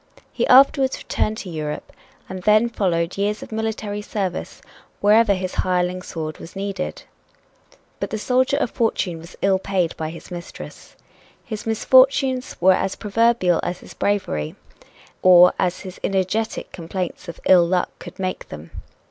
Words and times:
He 0.33 0.47
afterwards 0.47 0.97
returned 0.97 1.37
to 1.37 1.49
Europe, 1.51 1.93
and 2.27 2.41
then 2.41 2.69
followed 2.69 3.19
years 3.19 3.43
of 3.43 3.51
military 3.51 4.01
service 4.01 4.59
wherever 4.99 5.35
his 5.35 5.53
hireling 5.61 6.01
sword 6.01 6.39
was 6.39 6.55
needed. 6.55 7.03
But 7.99 8.09
the 8.09 8.17
soldier 8.17 8.57
of 8.57 8.71
fortune 8.71 9.19
was 9.19 9.35
ill 9.43 9.59
paid 9.59 9.95
by 9.97 10.09
his 10.09 10.31
mistress. 10.31 10.95
His 11.45 11.67
misfortunes 11.67 12.55
were 12.59 12.73
as 12.73 12.95
proverbial 12.95 13.59
as 13.61 13.81
his 13.81 13.93
bravery, 13.93 14.55
or 15.21 15.53
as 15.59 15.81
his 15.81 15.99
energetic 16.03 16.71
complaints 16.71 17.27
of 17.27 17.39
"ill 17.47 17.67
luck" 17.67 17.91
could 17.99 18.17
make 18.17 18.49
them. 18.49 18.71